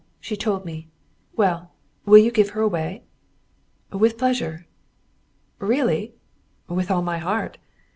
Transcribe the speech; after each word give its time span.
She 0.19 0.35
told 0.35 0.65
me. 0.65 0.87
Well, 1.35 1.73
will 2.07 2.17
you 2.17 2.31
give 2.31 2.49
her 2.57 2.61
away?" 2.61 3.03
"With 3.93 4.17
pleasure." 4.17 4.65
"Really?" 5.59 6.15
"With 6.67 6.89
all 6.89 7.03
my 7.03 7.19
heart." 7.19 7.59